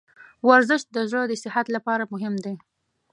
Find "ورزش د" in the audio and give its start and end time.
0.47-0.97